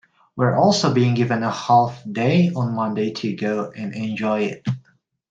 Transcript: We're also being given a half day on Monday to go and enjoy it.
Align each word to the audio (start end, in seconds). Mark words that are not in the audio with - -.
We're 0.35 0.57
also 0.57 0.91
being 0.91 1.13
given 1.13 1.43
a 1.43 1.51
half 1.51 2.01
day 2.11 2.51
on 2.55 2.73
Monday 2.73 3.11
to 3.11 3.35
go 3.35 3.69
and 3.69 3.93
enjoy 3.93 4.45
it. 4.45 4.65